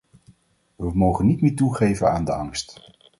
We 0.75 0.91
mogen 0.93 1.25
niet 1.25 1.41
meer 1.41 1.55
toegeven 1.55 2.11
aan 2.11 2.25
de 2.25 2.33
angst. 2.33 2.81